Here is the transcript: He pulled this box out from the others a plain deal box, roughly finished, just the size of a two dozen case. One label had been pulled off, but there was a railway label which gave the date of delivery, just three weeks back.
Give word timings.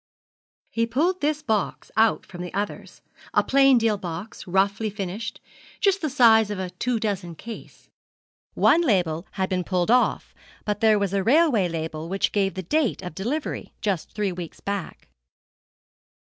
He 0.71 0.87
pulled 0.87 1.21
this 1.21 1.43
box 1.43 1.91
out 1.95 2.25
from 2.25 2.41
the 2.41 2.51
others 2.55 3.03
a 3.35 3.43
plain 3.43 3.77
deal 3.77 3.99
box, 3.99 4.47
roughly 4.47 4.89
finished, 4.89 5.39
just 5.79 6.01
the 6.01 6.09
size 6.09 6.49
of 6.49 6.57
a 6.57 6.71
two 6.71 6.99
dozen 6.99 7.35
case. 7.35 7.87
One 8.55 8.81
label 8.81 9.27
had 9.33 9.47
been 9.47 9.63
pulled 9.63 9.91
off, 9.91 10.33
but 10.65 10.79
there 10.79 10.97
was 10.97 11.13
a 11.13 11.21
railway 11.21 11.69
label 11.69 12.09
which 12.09 12.31
gave 12.31 12.55
the 12.55 12.63
date 12.63 13.03
of 13.03 13.13
delivery, 13.13 13.75
just 13.79 14.09
three 14.11 14.31
weeks 14.31 14.59
back. 14.59 15.07